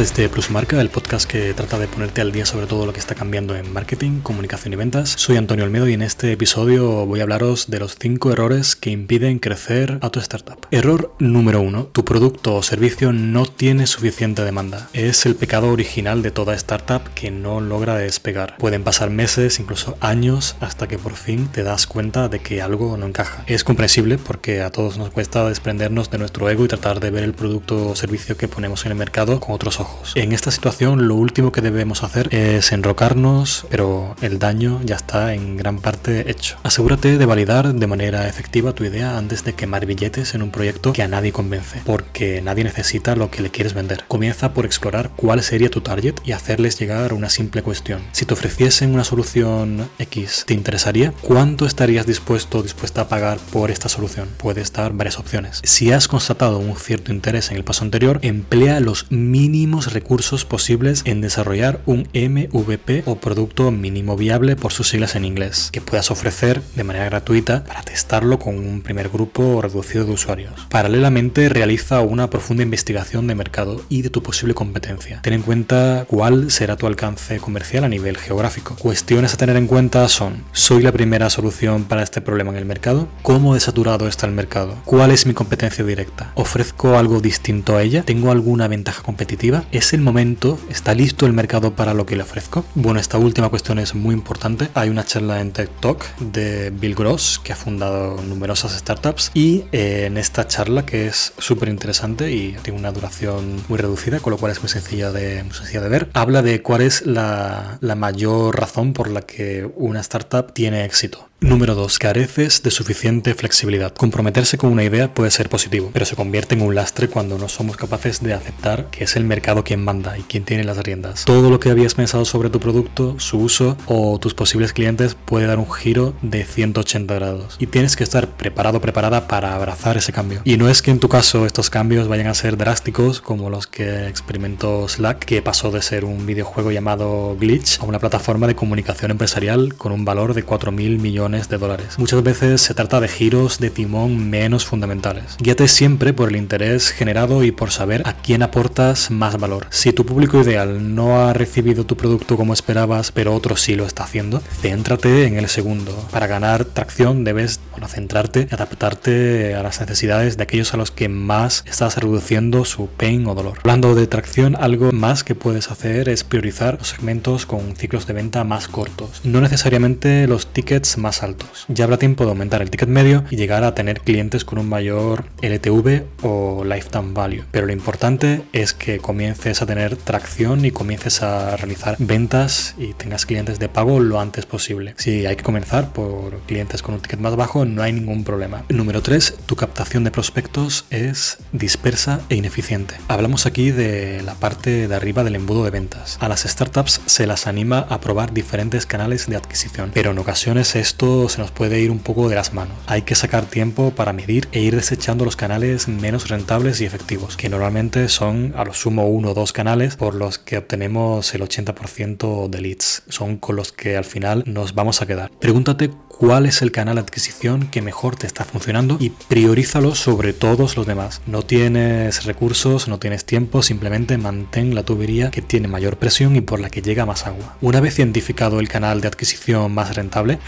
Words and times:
desde 0.00 0.30
Plusmarca, 0.30 0.80
el 0.80 0.88
podcast 0.88 1.30
que 1.30 1.52
trata 1.52 1.78
de 1.78 1.86
ponerte 1.86 2.22
al 2.22 2.32
día 2.32 2.46
sobre 2.46 2.66
todo 2.66 2.86
lo 2.86 2.94
que 2.94 3.00
está 3.00 3.14
cambiando 3.14 3.54
en 3.54 3.70
marketing, 3.70 4.20
comunicación 4.22 4.72
y 4.72 4.76
ventas. 4.76 5.10
Soy 5.10 5.36
Antonio 5.36 5.66
Olmedo 5.66 5.86
y 5.88 5.92
en 5.92 6.00
este 6.00 6.32
episodio 6.32 7.04
voy 7.04 7.20
a 7.20 7.24
hablaros 7.24 7.68
de 7.68 7.80
los 7.80 7.96
5 8.00 8.32
errores 8.32 8.76
que 8.76 8.88
impiden 8.88 9.40
crecer 9.40 9.98
a 10.00 10.08
tu 10.08 10.18
startup. 10.18 10.66
Error 10.70 11.14
número 11.18 11.60
1. 11.60 11.90
Tu 11.92 12.02
producto 12.02 12.54
o 12.54 12.62
servicio 12.62 13.12
no 13.12 13.44
tiene 13.44 13.86
suficiente 13.86 14.42
demanda. 14.42 14.88
Es 14.94 15.26
el 15.26 15.34
pecado 15.34 15.68
original 15.68 16.22
de 16.22 16.30
toda 16.30 16.54
startup 16.54 17.02
que 17.14 17.30
no 17.30 17.60
logra 17.60 17.96
despegar. 17.96 18.56
Pueden 18.56 18.84
pasar 18.84 19.10
meses, 19.10 19.60
incluso 19.60 19.98
años, 20.00 20.56
hasta 20.60 20.88
que 20.88 20.96
por 20.96 21.12
fin 21.12 21.48
te 21.48 21.62
das 21.62 21.86
cuenta 21.86 22.30
de 22.30 22.38
que 22.38 22.62
algo 22.62 22.96
no 22.96 23.04
encaja. 23.04 23.44
Es 23.46 23.64
comprensible 23.64 24.16
porque 24.16 24.62
a 24.62 24.70
todos 24.70 24.96
nos 24.96 25.10
cuesta 25.10 25.46
desprendernos 25.46 26.10
de 26.10 26.16
nuestro 26.16 26.48
ego 26.48 26.64
y 26.64 26.68
tratar 26.68 27.00
de 27.00 27.10
ver 27.10 27.22
el 27.22 27.34
producto 27.34 27.90
o 27.90 27.96
servicio 27.96 28.38
que 28.38 28.48
ponemos 28.48 28.86
en 28.86 28.92
el 28.92 28.96
mercado 28.98 29.40
con 29.40 29.54
otros 29.54 29.78
ojos. 29.78 29.89
En 30.14 30.32
esta 30.32 30.50
situación 30.50 31.06
lo 31.08 31.14
último 31.14 31.52
que 31.52 31.60
debemos 31.60 32.02
hacer 32.02 32.34
es 32.34 32.72
enrocarnos, 32.72 33.66
pero 33.70 34.16
el 34.20 34.38
daño 34.38 34.80
ya 34.84 34.96
está 34.96 35.34
en 35.34 35.56
gran 35.56 35.78
parte 35.78 36.30
hecho. 36.30 36.56
Asegúrate 36.62 37.18
de 37.18 37.26
validar 37.26 37.72
de 37.72 37.86
manera 37.86 38.28
efectiva 38.28 38.72
tu 38.72 38.84
idea 38.84 39.18
antes 39.18 39.44
de 39.44 39.54
quemar 39.54 39.86
billetes 39.86 40.34
en 40.34 40.42
un 40.42 40.50
proyecto 40.50 40.92
que 40.92 41.02
a 41.02 41.08
nadie 41.08 41.32
convence, 41.32 41.82
porque 41.84 42.42
nadie 42.42 42.64
necesita 42.64 43.14
lo 43.16 43.30
que 43.30 43.42
le 43.42 43.50
quieres 43.50 43.74
vender. 43.74 44.04
Comienza 44.08 44.52
por 44.52 44.66
explorar 44.66 45.10
cuál 45.14 45.42
sería 45.42 45.70
tu 45.70 45.80
target 45.80 46.16
y 46.24 46.32
hacerles 46.32 46.78
llegar 46.78 47.12
una 47.12 47.30
simple 47.30 47.62
cuestión. 47.62 48.02
Si 48.12 48.24
te 48.24 48.34
ofreciesen 48.34 48.92
una 48.92 49.04
solución 49.04 49.88
X, 49.98 50.44
¿te 50.46 50.54
interesaría? 50.54 51.12
¿Cuánto 51.20 51.66
estarías 51.66 52.06
dispuesto 52.06 52.58
o 52.58 52.62
dispuesta 52.62 53.02
a 53.02 53.08
pagar 53.08 53.38
por 53.38 53.70
esta 53.70 53.88
solución? 53.88 54.28
Puedes 54.38 54.72
dar 54.72 54.92
varias 54.92 55.18
opciones. 55.18 55.60
Si 55.64 55.92
has 55.92 56.08
constatado 56.08 56.58
un 56.58 56.76
cierto 56.76 57.12
interés 57.12 57.50
en 57.50 57.56
el 57.56 57.64
paso 57.64 57.84
anterior, 57.84 58.18
emplea 58.22 58.80
los 58.80 59.06
mínimos 59.10 59.79
recursos 59.86 60.44
posibles 60.44 61.02
en 61.04 61.20
desarrollar 61.20 61.80
un 61.86 62.08
MVP 62.14 63.02
o 63.06 63.16
producto 63.16 63.70
mínimo 63.70 64.16
viable 64.16 64.56
por 64.56 64.72
sus 64.72 64.88
siglas 64.88 65.16
en 65.16 65.24
inglés, 65.24 65.70
que 65.72 65.80
puedas 65.80 66.10
ofrecer 66.10 66.62
de 66.76 66.84
manera 66.84 67.06
gratuita 67.06 67.64
para 67.64 67.82
testarlo 67.82 68.38
con 68.38 68.58
un 68.58 68.82
primer 68.82 69.08
grupo 69.08 69.60
reducido 69.62 70.04
de 70.04 70.12
usuarios. 70.12 70.66
Paralelamente, 70.68 71.48
realiza 71.48 72.00
una 72.00 72.30
profunda 72.30 72.62
investigación 72.62 73.26
de 73.26 73.34
mercado 73.34 73.82
y 73.88 74.02
de 74.02 74.10
tu 74.10 74.22
posible 74.22 74.54
competencia. 74.54 75.20
Ten 75.22 75.32
en 75.32 75.42
cuenta 75.42 76.04
cuál 76.08 76.50
será 76.50 76.76
tu 76.76 76.86
alcance 76.86 77.38
comercial 77.38 77.84
a 77.84 77.88
nivel 77.88 78.16
geográfico. 78.16 78.76
Cuestiones 78.76 79.34
a 79.34 79.36
tener 79.36 79.56
en 79.56 79.66
cuenta 79.66 80.08
son, 80.08 80.44
¿soy 80.52 80.82
la 80.82 80.92
primera 80.92 81.30
solución 81.30 81.84
para 81.84 82.02
este 82.02 82.20
problema 82.20 82.50
en 82.50 82.56
el 82.56 82.64
mercado? 82.64 83.08
¿Cómo 83.22 83.54
desaturado 83.54 84.08
está 84.08 84.26
el 84.26 84.32
mercado? 84.32 84.76
¿Cuál 84.84 85.10
es 85.10 85.26
mi 85.26 85.34
competencia 85.34 85.84
directa? 85.84 86.32
¿Ofrezco 86.34 86.96
algo 86.96 87.20
distinto 87.20 87.76
a 87.76 87.82
ella? 87.82 88.02
¿Tengo 88.02 88.30
alguna 88.30 88.68
ventaja 88.68 89.02
competitiva? 89.02 89.59
¿Es 89.72 89.92
el 89.92 90.00
momento? 90.00 90.58
¿Está 90.68 90.94
listo 90.94 91.26
el 91.26 91.32
mercado 91.32 91.74
para 91.74 91.94
lo 91.94 92.06
que 92.06 92.16
le 92.16 92.22
ofrezco? 92.22 92.64
Bueno, 92.74 93.00
esta 93.00 93.18
última 93.18 93.48
cuestión 93.48 93.78
es 93.78 93.94
muy 93.94 94.14
importante. 94.14 94.68
Hay 94.74 94.88
una 94.88 95.04
charla 95.04 95.40
en 95.40 95.52
TED 95.52 95.68
Talk 95.80 96.04
de 96.18 96.70
Bill 96.70 96.94
Gross, 96.94 97.40
que 97.42 97.52
ha 97.52 97.56
fundado 97.56 98.20
numerosas 98.22 98.72
startups, 98.78 99.30
y 99.34 99.64
eh, 99.72 100.04
en 100.06 100.16
esta 100.16 100.46
charla, 100.46 100.84
que 100.84 101.06
es 101.06 101.32
súper 101.38 101.68
interesante 101.68 102.32
y 102.32 102.56
tiene 102.62 102.78
una 102.78 102.92
duración 102.92 103.62
muy 103.68 103.78
reducida, 103.78 104.20
con 104.20 104.32
lo 104.32 104.38
cual 104.38 104.52
es 104.52 104.60
muy 104.60 104.68
sencilla 104.68 105.12
de, 105.12 105.44
sencilla 105.52 105.80
de 105.80 105.88
ver, 105.88 106.10
habla 106.14 106.42
de 106.42 106.62
cuál 106.62 106.82
es 106.82 107.06
la, 107.06 107.78
la 107.80 107.94
mayor 107.94 108.58
razón 108.58 108.92
por 108.92 109.08
la 109.08 109.22
que 109.22 109.70
una 109.76 110.00
startup 110.00 110.52
tiene 110.52 110.84
éxito. 110.84 111.29
Número 111.42 111.74
2. 111.74 111.98
Careces 111.98 112.62
de 112.62 112.70
suficiente 112.70 113.34
flexibilidad. 113.34 113.94
Comprometerse 113.94 114.58
con 114.58 114.70
una 114.70 114.84
idea 114.84 115.14
puede 115.14 115.30
ser 115.30 115.48
positivo, 115.48 115.88
pero 115.90 116.04
se 116.04 116.14
convierte 116.14 116.54
en 116.54 116.60
un 116.60 116.74
lastre 116.74 117.08
cuando 117.08 117.38
no 117.38 117.48
somos 117.48 117.78
capaces 117.78 118.22
de 118.22 118.34
aceptar 118.34 118.90
que 118.90 119.04
es 119.04 119.16
el 119.16 119.24
mercado 119.24 119.64
quien 119.64 119.82
manda 119.82 120.18
y 120.18 120.22
quien 120.22 120.44
tiene 120.44 120.64
las 120.64 120.76
riendas. 120.76 121.24
Todo 121.24 121.48
lo 121.48 121.58
que 121.58 121.70
habías 121.70 121.94
pensado 121.94 122.26
sobre 122.26 122.50
tu 122.50 122.60
producto, 122.60 123.18
su 123.18 123.38
uso 123.38 123.78
o 123.86 124.18
tus 124.18 124.34
posibles 124.34 124.74
clientes 124.74 125.14
puede 125.14 125.46
dar 125.46 125.58
un 125.58 125.72
giro 125.72 126.12
de 126.20 126.44
180 126.44 127.14
grados 127.14 127.56
y 127.58 127.68
tienes 127.68 127.96
que 127.96 128.04
estar 128.04 128.28
preparado 128.28 128.82
preparada 128.82 129.26
para 129.26 129.54
abrazar 129.54 129.96
ese 129.96 130.12
cambio. 130.12 130.42
Y 130.44 130.58
no 130.58 130.68
es 130.68 130.82
que 130.82 130.90
en 130.90 131.00
tu 131.00 131.08
caso 131.08 131.46
estos 131.46 131.70
cambios 131.70 132.06
vayan 132.06 132.26
a 132.26 132.34
ser 132.34 132.58
drásticos 132.58 133.22
como 133.22 133.48
los 133.48 133.66
que 133.66 134.08
experimentó 134.08 134.86
Slack, 134.86 135.24
que 135.24 135.40
pasó 135.40 135.70
de 135.70 135.80
ser 135.80 136.04
un 136.04 136.26
videojuego 136.26 136.70
llamado 136.70 137.34
Glitch 137.40 137.80
a 137.80 137.84
una 137.84 137.98
plataforma 137.98 138.46
de 138.46 138.54
comunicación 138.54 139.10
empresarial 139.10 139.74
con 139.76 139.92
un 139.92 140.04
valor 140.04 140.34
de 140.34 140.44
4.000 140.44 140.98
millones 140.98 141.29
de 141.30 141.58
dólares. 141.58 141.98
Muchas 141.98 142.22
veces 142.22 142.60
se 142.60 142.74
trata 142.74 143.00
de 143.00 143.08
giros 143.08 143.58
de 143.58 143.70
timón 143.70 144.28
menos 144.30 144.64
fundamentales. 144.64 145.36
Guíate 145.38 145.68
siempre 145.68 146.12
por 146.12 146.28
el 146.28 146.36
interés 146.36 146.90
generado 146.90 147.44
y 147.44 147.52
por 147.52 147.70
saber 147.70 148.02
a 148.04 148.14
quién 148.14 148.42
aportas 148.42 149.10
más 149.10 149.38
valor. 149.38 149.66
Si 149.70 149.92
tu 149.92 150.04
público 150.04 150.40
ideal 150.40 150.94
no 150.94 151.20
ha 151.20 151.32
recibido 151.32 151.84
tu 151.84 151.96
producto 151.96 152.36
como 152.36 152.52
esperabas, 152.52 153.12
pero 153.12 153.34
otro 153.34 153.56
sí 153.56 153.76
lo 153.76 153.86
está 153.86 154.04
haciendo, 154.04 154.42
céntrate 154.60 155.26
en 155.26 155.36
el 155.36 155.48
segundo. 155.48 155.92
Para 156.10 156.26
ganar 156.26 156.64
tracción 156.64 157.24
debes 157.24 157.60
bueno, 157.70 157.86
centrarte 157.86 158.48
y 158.50 158.54
adaptarte 158.54 159.54
a 159.54 159.62
las 159.62 159.80
necesidades 159.80 160.36
de 160.36 160.42
aquellos 160.42 160.74
a 160.74 160.76
los 160.76 160.90
que 160.90 161.08
más 161.08 161.64
estás 161.66 161.96
reduciendo 161.96 162.64
su 162.64 162.88
pain 162.88 163.26
o 163.26 163.34
dolor. 163.34 163.58
Hablando 163.60 163.94
de 163.94 164.06
tracción, 164.06 164.56
algo 164.56 164.90
más 164.92 165.22
que 165.24 165.34
puedes 165.34 165.70
hacer 165.70 166.08
es 166.08 166.24
priorizar 166.24 166.78
los 166.78 166.88
segmentos 166.88 167.46
con 167.46 167.76
ciclos 167.76 168.06
de 168.06 168.14
venta 168.14 168.44
más 168.44 168.68
cortos. 168.68 169.20
No 169.24 169.40
necesariamente 169.40 170.26
los 170.26 170.46
tickets 170.46 170.98
más 170.98 171.19
altos. 171.22 171.64
Ya 171.68 171.84
habrá 171.84 171.98
tiempo 171.98 172.24
de 172.24 172.30
aumentar 172.30 172.62
el 172.62 172.70
ticket 172.70 172.88
medio 172.88 173.24
y 173.30 173.36
llegar 173.36 173.64
a 173.64 173.74
tener 173.74 174.00
clientes 174.00 174.44
con 174.44 174.58
un 174.58 174.68
mayor 174.68 175.24
LTV 175.42 176.04
o 176.22 176.64
lifetime 176.64 177.12
value. 177.12 177.44
Pero 177.50 177.66
lo 177.66 177.72
importante 177.72 178.42
es 178.52 178.72
que 178.72 178.98
comiences 178.98 179.62
a 179.62 179.66
tener 179.66 179.96
tracción 179.96 180.64
y 180.64 180.70
comiences 180.70 181.22
a 181.22 181.56
realizar 181.56 181.96
ventas 181.98 182.74
y 182.78 182.94
tengas 182.94 183.26
clientes 183.26 183.58
de 183.58 183.68
pago 183.68 184.00
lo 184.00 184.20
antes 184.20 184.46
posible. 184.46 184.94
Si 184.98 185.26
hay 185.26 185.36
que 185.36 185.42
comenzar 185.42 185.92
por 185.92 186.38
clientes 186.40 186.82
con 186.82 186.94
un 186.94 187.00
ticket 187.00 187.20
más 187.20 187.36
bajo, 187.36 187.64
no 187.64 187.82
hay 187.82 187.92
ningún 187.92 188.24
problema. 188.24 188.64
Número 188.68 189.02
3. 189.02 189.34
Tu 189.46 189.56
captación 189.56 190.04
de 190.04 190.10
prospectos 190.10 190.84
es 190.90 191.38
dispersa 191.52 192.20
e 192.28 192.36
ineficiente. 192.36 192.94
Hablamos 193.08 193.46
aquí 193.46 193.70
de 193.70 194.22
la 194.22 194.34
parte 194.34 194.88
de 194.88 194.94
arriba 194.94 195.24
del 195.24 195.36
embudo 195.36 195.64
de 195.64 195.70
ventas. 195.70 196.18
A 196.20 196.28
las 196.28 196.42
startups 196.42 197.00
se 197.06 197.26
las 197.26 197.46
anima 197.46 197.86
a 197.88 198.00
probar 198.00 198.32
diferentes 198.32 198.86
canales 198.86 199.26
de 199.26 199.36
adquisición, 199.36 199.90
pero 199.92 200.10
en 200.10 200.18
ocasiones 200.18 200.76
esto 200.76 201.09
se 201.28 201.40
nos 201.40 201.50
puede 201.50 201.80
ir 201.80 201.90
un 201.90 201.98
poco 201.98 202.28
de 202.28 202.36
las 202.36 202.52
manos. 202.52 202.76
Hay 202.86 203.02
que 203.02 203.14
sacar 203.14 203.44
tiempo 203.46 203.90
para 203.90 204.12
medir 204.12 204.48
e 204.52 204.60
ir 204.60 204.76
desechando 204.76 205.24
los 205.24 205.36
canales 205.36 205.88
menos 205.88 206.28
rentables 206.28 206.80
y 206.80 206.84
efectivos, 206.84 207.36
que 207.36 207.48
normalmente 207.48 208.08
son 208.08 208.54
a 208.56 208.64
lo 208.64 208.74
sumo 208.74 209.08
uno 209.08 209.30
o 209.30 209.34
dos 209.34 209.52
canales 209.52 209.96
por 209.96 210.14
los 210.14 210.38
que 210.38 210.58
obtenemos 210.58 211.34
el 211.34 211.42
80% 211.42 212.48
de 212.48 212.60
leads. 212.60 213.02
Son 213.08 213.36
con 213.36 213.56
los 213.56 213.72
que 213.72 213.96
al 213.96 214.04
final 214.04 214.44
nos 214.46 214.74
vamos 214.74 215.02
a 215.02 215.06
quedar. 215.06 215.30
Pregúntate 215.40 215.90
cuál 216.20 216.44
es 216.44 216.60
el 216.60 216.70
canal 216.70 216.96
de 216.96 217.00
adquisición 217.00 217.68
que 217.68 217.80
mejor 217.80 218.14
te 218.14 218.26
está 218.26 218.44
funcionando 218.44 218.98
y 219.00 219.08
priorízalo 219.08 219.94
sobre 219.94 220.34
todos 220.34 220.76
los 220.76 220.86
demás. 220.86 221.22
No 221.26 221.40
tienes 221.42 222.24
recursos, 222.24 222.88
no 222.88 222.98
tienes 222.98 223.24
tiempo, 223.24 223.62
simplemente 223.62 224.18
mantén 224.18 224.74
la 224.74 224.82
tubería 224.82 225.30
que 225.30 225.40
tiene 225.40 225.66
mayor 225.66 225.96
presión 225.96 226.36
y 226.36 226.42
por 226.42 226.60
la 226.60 226.68
que 226.68 226.82
llega 226.82 227.06
más 227.06 227.26
agua. 227.26 227.56
Una 227.62 227.80
vez 227.80 227.98
identificado 227.98 228.60
el 228.60 228.68
canal 228.68 229.00
de 229.00 229.08
adquisición 229.08 229.72
más 229.72 229.96
rentable, 229.96 230.38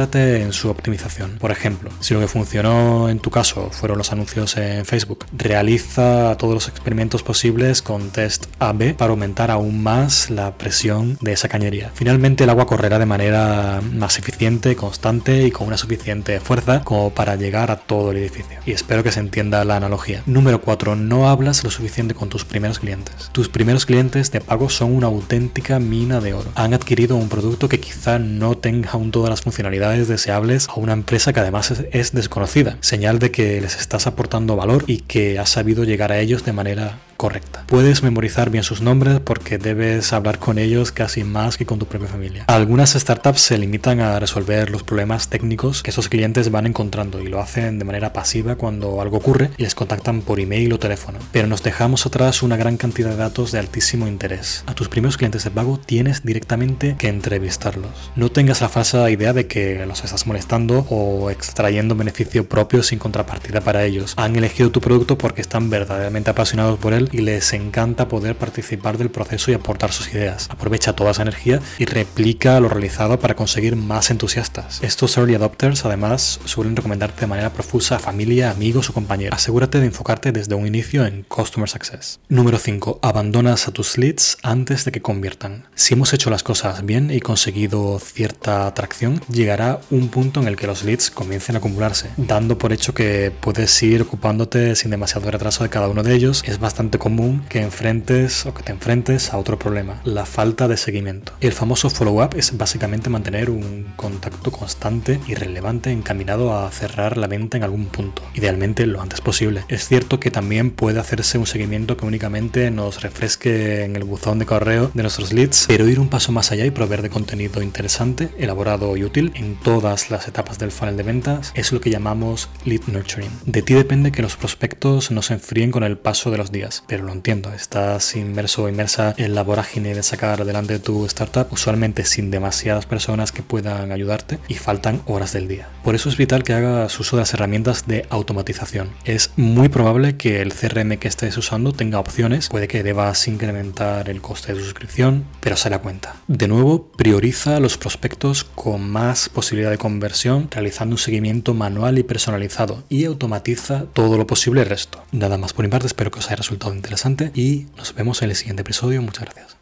en 0.00 0.54
su 0.54 0.70
optimización. 0.70 1.36
Por 1.38 1.50
ejemplo, 1.50 1.90
si 2.00 2.14
lo 2.14 2.20
que 2.20 2.26
funcionó 2.26 3.10
en 3.10 3.18
tu 3.18 3.30
caso 3.30 3.68
fueron 3.70 3.98
los 3.98 4.12
anuncios 4.12 4.56
en 4.56 4.86
Facebook, 4.86 5.26
realiza 5.36 6.36
todos 6.38 6.54
los 6.54 6.68
experimentos 6.68 7.22
posibles 7.22 7.82
con 7.82 8.08
test 8.10 8.46
AB 8.60 8.94
para 8.96 9.10
aumentar 9.10 9.50
aún 9.50 9.82
más 9.82 10.30
la 10.30 10.56
presión 10.56 11.18
de 11.20 11.32
esa 11.32 11.48
cañería. 11.48 11.90
Finalmente 11.94 12.44
el 12.44 12.50
agua 12.50 12.66
correrá 12.66 12.98
de 12.98 13.04
manera 13.04 13.82
más 13.92 14.18
eficiente, 14.18 14.74
constante 14.74 15.46
y 15.46 15.50
con 15.50 15.66
una 15.66 15.76
suficiente 15.76 16.40
fuerza 16.40 16.82
como 16.82 17.10
para 17.10 17.36
llegar 17.36 17.70
a 17.70 17.76
todo 17.76 18.12
el 18.12 18.16
edificio. 18.16 18.58
Y 18.64 18.72
espero 18.72 19.02
que 19.02 19.12
se 19.12 19.20
entienda 19.20 19.64
la 19.66 19.76
analogía. 19.76 20.22
Número 20.24 20.62
4. 20.62 20.96
No 20.96 21.28
hablas 21.28 21.62
lo 21.62 21.70
suficiente 21.70 22.14
con 22.14 22.30
tus 22.30 22.46
primeros 22.46 22.78
clientes. 22.78 23.28
Tus 23.32 23.50
primeros 23.50 23.84
clientes 23.84 24.32
de 24.32 24.40
pago 24.40 24.70
son 24.70 24.94
una 24.96 25.08
auténtica 25.08 25.78
mina 25.78 26.20
de 26.20 26.32
oro. 26.32 26.50
Han 26.54 26.72
adquirido 26.72 27.16
un 27.16 27.28
producto 27.28 27.68
que 27.68 27.80
quizá 27.80 28.18
no 28.18 28.56
tenga 28.56 28.92
aún 28.92 29.10
todas 29.10 29.28
las 29.28 29.42
funcionalidades 29.42 29.79
deseables 29.88 30.68
a 30.68 30.74
una 30.74 30.92
empresa 30.92 31.32
que 31.32 31.40
además 31.40 31.70
es, 31.70 31.84
es 31.92 32.12
desconocida. 32.12 32.76
Señal 32.80 33.18
de 33.18 33.30
que 33.30 33.60
les 33.60 33.76
estás 33.76 34.06
aportando 34.06 34.56
valor 34.56 34.84
y 34.86 34.98
que 34.98 35.38
has 35.38 35.50
sabido 35.50 35.84
llegar 35.84 36.12
a 36.12 36.20
ellos 36.20 36.44
de 36.44 36.52
manera 36.52 36.98
correcta. 37.20 37.64
Puedes 37.66 38.02
memorizar 38.02 38.48
bien 38.48 38.64
sus 38.64 38.80
nombres 38.80 39.20
porque 39.20 39.58
debes 39.58 40.14
hablar 40.14 40.38
con 40.38 40.56
ellos 40.56 40.90
casi 40.90 41.22
más 41.22 41.58
que 41.58 41.66
con 41.66 41.78
tu 41.78 41.84
propia 41.84 42.08
familia. 42.08 42.44
Algunas 42.46 42.94
startups 42.94 43.42
se 43.42 43.58
limitan 43.58 44.00
a 44.00 44.18
resolver 44.18 44.70
los 44.70 44.84
problemas 44.84 45.28
técnicos 45.28 45.82
que 45.82 45.90
esos 45.90 46.08
clientes 46.08 46.50
van 46.50 46.66
encontrando 46.66 47.20
y 47.20 47.26
lo 47.26 47.38
hacen 47.38 47.78
de 47.78 47.84
manera 47.84 48.14
pasiva 48.14 48.56
cuando 48.56 49.02
algo 49.02 49.18
ocurre 49.18 49.50
y 49.58 49.64
les 49.64 49.74
contactan 49.74 50.22
por 50.22 50.40
email 50.40 50.72
o 50.72 50.78
teléfono. 50.78 51.18
Pero 51.30 51.46
nos 51.46 51.62
dejamos 51.62 52.06
atrás 52.06 52.42
una 52.42 52.56
gran 52.56 52.78
cantidad 52.78 53.10
de 53.10 53.16
datos 53.16 53.52
de 53.52 53.58
altísimo 53.58 54.08
interés. 54.08 54.64
A 54.66 54.74
tus 54.74 54.88
primeros 54.88 55.18
clientes 55.18 55.44
de 55.44 55.50
pago 55.50 55.78
tienes 55.78 56.24
directamente 56.24 56.96
que 56.98 57.08
entrevistarlos. 57.08 58.12
No 58.16 58.30
tengas 58.30 58.62
la 58.62 58.70
falsa 58.70 59.10
idea 59.10 59.34
de 59.34 59.46
que 59.46 59.84
los 59.84 60.04
estás 60.04 60.26
molestando 60.26 60.86
o 60.88 61.28
extrayendo 61.28 61.94
beneficio 61.94 62.48
propio 62.48 62.82
sin 62.82 62.98
contrapartida 62.98 63.60
para 63.60 63.84
ellos. 63.84 64.14
Han 64.16 64.36
elegido 64.36 64.70
tu 64.70 64.80
producto 64.80 65.18
porque 65.18 65.42
están 65.42 65.68
verdaderamente 65.68 66.30
apasionados 66.30 66.78
por 66.78 66.94
él 66.94 67.09
y 67.12 67.18
les 67.18 67.52
encanta 67.52 68.08
poder 68.08 68.36
participar 68.36 68.98
del 68.98 69.10
proceso 69.10 69.50
y 69.50 69.54
aportar 69.54 69.92
sus 69.92 70.12
ideas. 70.12 70.48
Aprovecha 70.50 70.94
toda 70.94 71.10
esa 71.10 71.22
energía 71.22 71.60
y 71.78 71.84
replica 71.84 72.60
lo 72.60 72.68
realizado 72.68 73.18
para 73.18 73.36
conseguir 73.36 73.76
más 73.76 74.10
entusiastas. 74.10 74.82
Estos 74.82 75.16
early 75.16 75.34
adopters 75.34 75.84
además 75.84 76.40
suelen 76.44 76.76
recomendarte 76.76 77.20
de 77.22 77.26
manera 77.26 77.52
profusa 77.52 77.96
a 77.96 77.98
familia, 77.98 78.50
amigos 78.50 78.90
o 78.90 78.92
compañeros. 78.92 79.36
Asegúrate 79.36 79.80
de 79.80 79.86
enfocarte 79.86 80.32
desde 80.32 80.54
un 80.54 80.66
inicio 80.66 81.06
en 81.06 81.22
Customer 81.24 81.68
Success. 81.68 82.20
Número 82.28 82.58
5. 82.58 83.00
Abandonas 83.02 83.68
a 83.68 83.72
tus 83.72 83.98
leads 83.98 84.38
antes 84.42 84.84
de 84.84 84.92
que 84.92 85.02
conviertan. 85.02 85.66
Si 85.74 85.94
hemos 85.94 86.12
hecho 86.12 86.30
las 86.30 86.42
cosas 86.42 86.84
bien 86.84 87.10
y 87.10 87.20
conseguido 87.20 87.98
cierta 87.98 88.66
atracción, 88.66 89.20
llegará 89.30 89.80
un 89.90 90.08
punto 90.08 90.40
en 90.40 90.48
el 90.48 90.56
que 90.56 90.66
los 90.66 90.84
leads 90.84 91.10
comiencen 91.10 91.56
a 91.56 91.58
acumularse, 91.58 92.10
dando 92.16 92.58
por 92.58 92.72
hecho 92.72 92.94
que 92.94 93.32
puedes 93.40 93.82
ir 93.82 94.02
ocupándote 94.02 94.76
sin 94.76 94.90
demasiado 94.90 95.30
retraso 95.30 95.64
de 95.64 95.70
cada 95.70 95.88
uno 95.88 96.02
de 96.02 96.14
ellos. 96.14 96.42
Es 96.46 96.58
bastante 96.58 96.98
común 97.00 97.42
que 97.48 97.60
enfrentes 97.60 98.46
o 98.46 98.54
que 98.54 98.62
te 98.62 98.70
enfrentes 98.70 99.32
a 99.32 99.38
otro 99.38 99.58
problema, 99.58 100.00
la 100.04 100.24
falta 100.24 100.68
de 100.68 100.76
seguimiento. 100.76 101.32
El 101.40 101.52
famoso 101.52 101.90
follow-up 101.90 102.36
es 102.36 102.56
básicamente 102.56 103.10
mantener 103.10 103.50
un 103.50 103.92
contacto 103.96 104.52
constante 104.52 105.18
y 105.26 105.34
relevante 105.34 105.90
encaminado 105.90 106.56
a 106.56 106.70
cerrar 106.70 107.16
la 107.16 107.26
venta 107.26 107.56
en 107.56 107.64
algún 107.64 107.86
punto, 107.86 108.22
idealmente 108.34 108.86
lo 108.86 109.00
antes 109.00 109.20
posible. 109.20 109.64
Es 109.68 109.88
cierto 109.88 110.20
que 110.20 110.30
también 110.30 110.70
puede 110.70 111.00
hacerse 111.00 111.38
un 111.38 111.46
seguimiento 111.46 111.96
que 111.96 112.06
únicamente 112.06 112.70
nos 112.70 113.02
refresque 113.02 113.84
en 113.84 113.96
el 113.96 114.04
buzón 114.04 114.38
de 114.38 114.46
correo 114.46 114.90
de 114.94 115.02
nuestros 115.02 115.32
leads, 115.32 115.64
pero 115.66 115.88
ir 115.88 115.98
un 115.98 116.08
paso 116.08 116.30
más 116.30 116.52
allá 116.52 116.66
y 116.66 116.70
proveer 116.70 117.02
de 117.02 117.10
contenido 117.10 117.62
interesante, 117.62 118.28
elaborado 118.38 118.96
y 118.96 119.04
útil 119.04 119.32
en 119.34 119.58
todas 119.58 120.10
las 120.10 120.28
etapas 120.28 120.58
del 120.58 120.70
funnel 120.70 120.96
de 120.96 121.02
ventas 121.02 121.52
es 121.54 121.72
lo 121.72 121.80
que 121.80 121.90
llamamos 121.90 122.48
lead 122.64 122.82
nurturing. 122.86 123.30
De 123.46 123.62
ti 123.62 123.74
depende 123.74 124.12
que 124.12 124.22
los 124.22 124.36
prospectos 124.36 125.10
no 125.10 125.22
se 125.22 125.34
enfríen 125.34 125.70
con 125.70 125.82
el 125.82 125.96
paso 125.96 126.30
de 126.30 126.36
los 126.36 126.52
días, 126.52 126.84
pero 126.90 127.04
lo 127.04 127.12
entiendo, 127.12 127.52
estás 127.52 128.16
inmerso 128.16 128.64
o 128.64 128.68
inmersa 128.68 129.14
en 129.16 129.36
la 129.36 129.44
vorágine 129.44 129.94
de 129.94 130.02
sacar 130.02 130.42
adelante 130.42 130.80
tu 130.80 131.06
startup, 131.06 131.46
usualmente 131.52 132.04
sin 132.04 132.32
demasiadas 132.32 132.84
personas 132.84 133.30
que 133.30 133.44
puedan 133.44 133.92
ayudarte 133.92 134.40
y 134.48 134.54
faltan 134.54 135.00
horas 135.06 135.32
del 135.32 135.46
día. 135.46 135.68
Por 135.84 135.94
eso 135.94 136.08
es 136.08 136.16
vital 136.16 136.42
que 136.42 136.52
hagas 136.52 136.98
uso 136.98 137.14
de 137.14 137.22
las 137.22 137.32
herramientas 137.32 137.86
de 137.86 138.06
automatización. 138.10 138.90
Es 139.04 139.30
muy 139.36 139.68
probable 139.68 140.16
que 140.16 140.42
el 140.42 140.52
CRM 140.52 140.96
que 140.96 141.06
estés 141.06 141.38
usando 141.38 141.72
tenga 141.72 142.00
opciones, 142.00 142.48
puede 142.48 142.66
que 142.66 142.82
debas 142.82 143.28
incrementar 143.28 144.08
el 144.08 144.20
coste 144.20 144.52
de 144.52 144.60
suscripción, 144.60 145.26
pero 145.38 145.56
se 145.56 145.70
la 145.70 145.78
cuenta. 145.78 146.16
De 146.26 146.48
nuevo, 146.48 146.90
prioriza 146.90 147.60
los 147.60 147.78
prospectos 147.78 148.42
con 148.42 148.90
más 148.90 149.28
posibilidad 149.28 149.70
de 149.70 149.78
conversión, 149.78 150.48
realizando 150.50 150.94
un 150.94 150.98
seguimiento 150.98 151.54
manual 151.54 152.00
y 152.00 152.02
personalizado 152.02 152.82
y 152.88 153.04
automatiza 153.04 153.84
todo 153.92 154.18
lo 154.18 154.26
posible 154.26 154.62
el 154.62 154.68
resto. 154.68 155.04
Nada 155.12 155.38
más 155.38 155.52
por 155.52 155.64
mi 155.64 155.70
parte, 155.70 155.86
espero 155.86 156.10
que 156.10 156.18
os 156.18 156.26
haya 156.26 156.34
resultado 156.34 156.79
interesante 156.80 157.30
y 157.34 157.66
nos 157.76 157.94
vemos 157.94 158.22
en 158.22 158.30
el 158.30 158.36
siguiente 158.36 158.62
episodio. 158.62 159.02
Muchas 159.02 159.24
gracias. 159.24 159.50